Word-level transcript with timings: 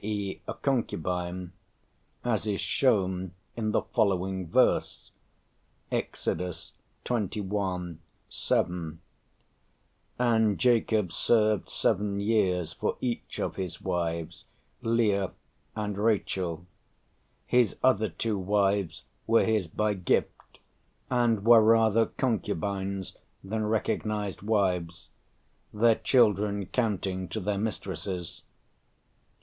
e., 0.03 0.39
a 0.47 0.53
concubine, 0.55 1.51
as 2.25 2.47
is 2.47 2.59
shown 2.59 3.31
by 3.55 3.61
the 3.69 3.83
following 3.93 4.47
verse 4.47 5.11
(Ex. 5.91 6.25
xxi. 6.25 7.93
7), 8.29 9.01
and 10.17 10.57
Jacob 10.57 11.11
served 11.11 11.69
seven 11.69 12.19
years 12.19 12.73
for 12.73 12.97
each 12.99 13.39
of 13.39 13.57
his 13.57 13.79
wives, 13.79 14.45
Leah 14.81 15.29
and 15.75 15.95
Rachel; 15.99 16.65
his 17.45 17.77
other 17.83 18.09
two 18.09 18.39
wives 18.39 19.03
were 19.27 19.45
his 19.45 19.67
by 19.67 19.93
gift, 19.93 20.57
and 21.11 21.45
were 21.45 21.61
rather 21.61 22.07
concubines 22.07 23.15
than 23.43 23.67
recognised 23.67 24.41
wives, 24.41 25.11
their 25.71 25.93
children 25.93 26.65
counting 26.65 27.27
to 27.29 27.39
their 27.39 27.59
mistresses. 27.59 28.41